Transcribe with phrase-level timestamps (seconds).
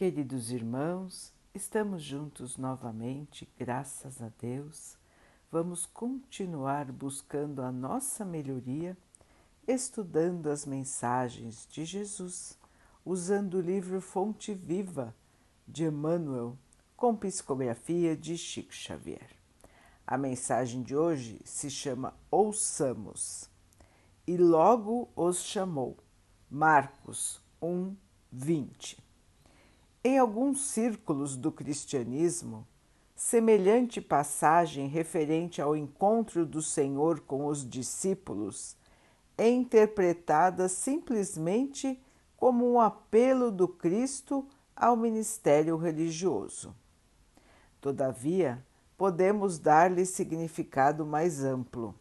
[0.00, 4.96] Queridos irmãos, estamos juntos novamente, graças a Deus.
[5.52, 8.96] Vamos continuar buscando a nossa melhoria,
[9.68, 12.58] estudando as mensagens de Jesus,
[13.04, 15.14] usando o livro Fonte Viva
[15.68, 16.56] de Emmanuel,
[16.96, 19.28] com psicografia de Chico Xavier.
[20.06, 23.50] A mensagem de hoje se chama Ouçamos.
[24.26, 25.94] E logo os chamou.
[26.50, 27.94] Marcos 1,
[28.32, 29.09] 20.
[30.02, 32.66] Em alguns círculos do cristianismo,
[33.14, 38.78] semelhante passagem referente ao encontro do Senhor com os discípulos
[39.36, 42.02] é interpretada simplesmente
[42.34, 46.74] como um apelo do Cristo ao ministério religioso.
[47.78, 48.64] Todavia,
[48.96, 51.94] podemos dar-lhe significado mais amplo.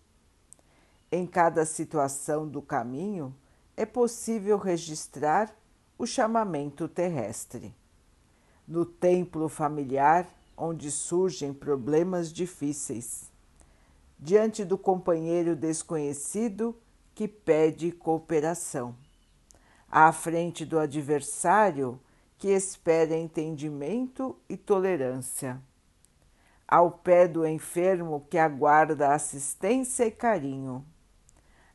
[1.11, 3.35] Em cada situação do caminho,
[3.75, 5.53] é possível registrar
[5.97, 7.75] o chamamento terrestre
[8.69, 13.31] no templo familiar, onde surgem problemas difíceis,
[14.19, 16.77] diante do companheiro desconhecido
[17.15, 18.95] que pede cooperação,
[19.89, 21.99] à frente do adversário
[22.37, 25.59] que espera entendimento e tolerância,
[26.67, 30.85] ao pé do enfermo que aguarda assistência e carinho,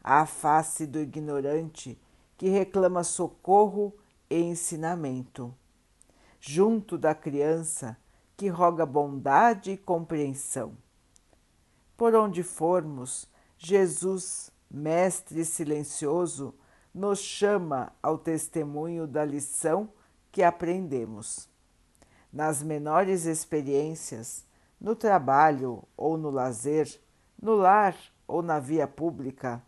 [0.03, 2.01] à face do ignorante
[2.39, 3.93] que reclama socorro
[4.31, 5.53] e ensinamento
[6.47, 7.97] junto da criança
[8.37, 10.77] que roga bondade e compreensão.
[11.97, 16.55] Por onde formos, Jesus, Mestre silencioso,
[16.93, 19.89] nos chama ao testemunho da lição
[20.31, 21.49] que aprendemos.
[22.31, 24.45] Nas menores experiências,
[24.79, 27.01] no trabalho ou no lazer,
[27.41, 27.97] no lar
[28.29, 29.63] ou na via pública,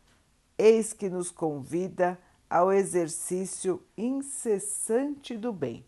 [0.58, 2.18] eis que nos convida
[2.50, 5.82] ao exercício incessante do bem.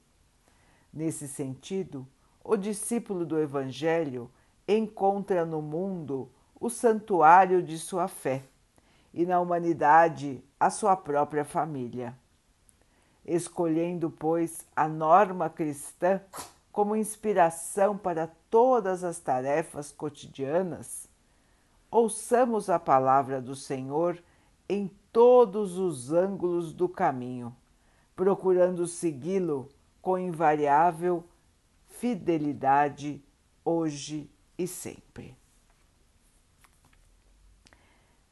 [0.99, 2.05] Nesse sentido,
[2.43, 4.29] o discípulo do Evangelho
[4.67, 8.43] encontra no mundo o santuário de sua fé
[9.15, 12.19] e na humanidade a sua própria família.
[13.25, 16.21] Escolhendo, pois, a norma cristã
[16.73, 21.09] como inspiração para todas as tarefas cotidianas,
[21.93, 24.21] ouçamos a palavra do Senhor
[24.69, 27.55] em todos os ângulos do caminho,
[28.17, 29.69] procurando segui-lo
[30.01, 31.25] com invariável
[31.99, 33.23] fidelidade
[33.65, 35.37] hoje e sempre.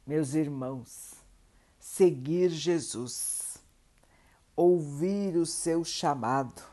[0.05, 1.15] Meus irmãos,
[1.77, 3.57] seguir Jesus,
[4.55, 6.63] ouvir o seu chamado,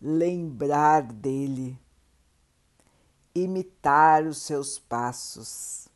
[0.00, 1.78] lembrar dele,
[3.34, 5.88] imitar os seus passos.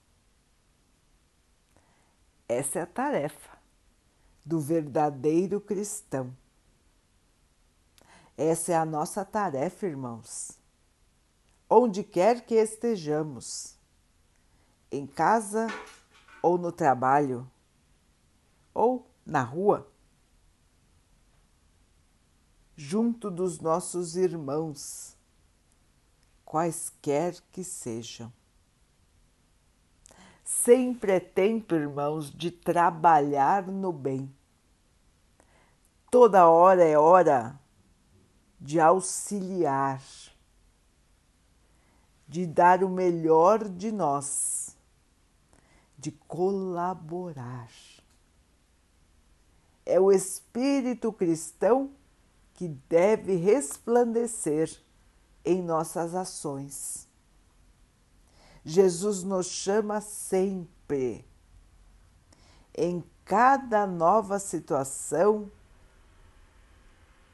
[2.49, 3.59] Essa é a tarefa
[4.44, 6.34] do verdadeiro cristão
[8.37, 10.59] essa é a nossa tarefa, irmãos.
[11.69, 13.77] Onde quer que estejamos,
[14.91, 15.67] em casa
[16.43, 17.49] ou no trabalho,
[18.75, 19.87] ou na rua,
[22.77, 25.17] junto dos nossos irmãos,
[26.45, 28.33] quaisquer que sejam.
[30.43, 34.35] Sempre é tempo, irmãos, de trabalhar no bem.
[36.11, 37.57] Toda hora é hora
[38.60, 40.03] de auxiliar,
[42.28, 44.76] de dar o melhor de nós,
[45.98, 47.70] de colaborar.
[49.87, 51.91] É o espírito cristão
[52.54, 54.70] que deve resplandecer
[55.44, 57.09] em nossas ações.
[58.62, 61.25] Jesus nos chama sempre,
[62.76, 65.50] em cada nova situação,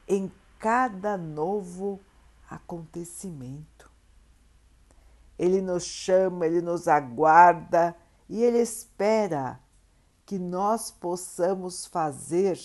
[0.07, 2.01] em cada novo
[2.49, 3.91] acontecimento.
[5.39, 7.97] Ele nos chama, ele nos aguarda
[8.29, 9.61] e ele espera
[10.25, 12.59] que nós possamos fazer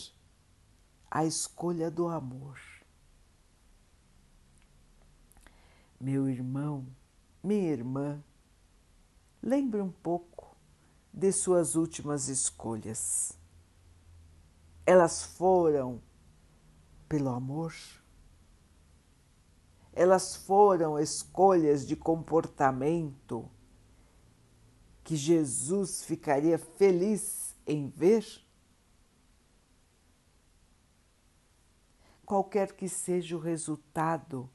[1.10, 2.60] a escolha do amor.
[6.00, 6.88] Meu irmão,
[7.44, 8.24] minha irmã,
[9.44, 10.56] lembre um pouco
[11.14, 13.38] de suas últimas escolhas.
[14.86, 16.02] Elas foram
[17.12, 17.76] pelo amor.
[19.92, 23.52] Elas foram escolhas de comportamento
[25.04, 28.26] que Jesus ficaria feliz em ver?
[32.26, 34.50] Qualquer que seja o resultado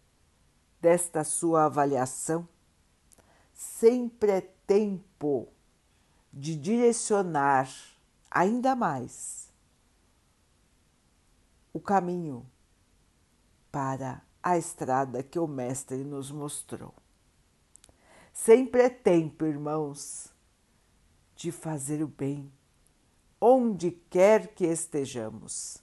[0.81, 2.49] desta sua avaliação,
[3.53, 5.53] sempre é tempo
[6.32, 7.70] de direcionar
[8.31, 9.45] ainda mais
[11.76, 12.50] o caminho
[13.70, 16.94] para a estrada que o Mestre nos mostrou.
[18.32, 20.32] Sempre é tempo, irmãos,
[21.34, 22.50] de fazer o bem,
[23.38, 25.76] onde quer que estejamos.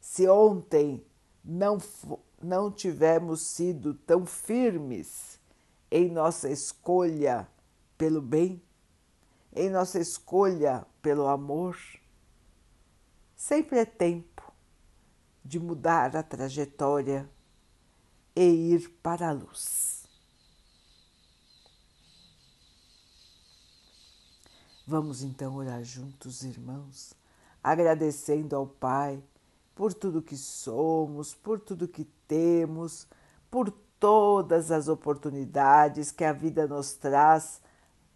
[0.00, 1.04] Se ontem
[1.44, 1.76] não,
[2.42, 5.38] não tivemos sido tão firmes
[5.90, 7.46] em nossa escolha
[7.98, 8.62] pelo bem,
[9.54, 11.76] em nossa escolha pelo amor,
[13.36, 14.37] sempre é tempo
[15.48, 17.26] de mudar a trajetória
[18.36, 20.06] e ir para a luz.
[24.86, 27.14] Vamos então orar juntos, irmãos,
[27.64, 29.22] agradecendo ao Pai
[29.74, 33.06] por tudo que somos, por tudo que temos,
[33.50, 37.58] por todas as oportunidades que a vida nos traz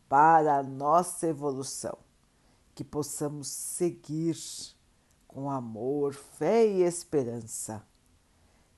[0.07, 1.97] para a nossa evolução.
[2.75, 4.37] Que possamos seguir
[5.33, 7.83] com amor, fé e esperança.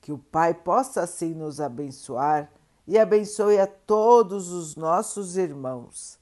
[0.01, 2.49] Que o Pai possa assim nos abençoar
[2.87, 6.19] e abençoe a todos os nossos irmãos.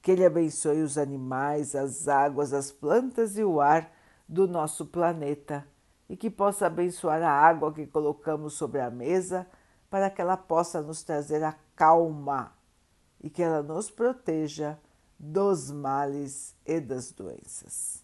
[0.00, 3.90] Que Ele abençoe os animais, as águas, as plantas e o ar
[4.28, 5.66] do nosso planeta
[6.08, 9.46] e que possa abençoar a água que colocamos sobre a mesa
[9.90, 12.52] para que ela possa nos trazer a calma
[13.20, 14.78] e que ela nos proteja
[15.18, 18.03] dos males e das doenças.